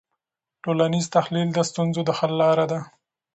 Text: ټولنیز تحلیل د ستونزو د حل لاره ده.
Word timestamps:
ټولنیز 0.63 1.05
تحلیل 1.15 1.49
د 1.53 1.59
ستونزو 1.69 2.01
د 2.05 2.09
حل 2.17 2.33
لاره 2.41 2.65
ده. 2.71 2.79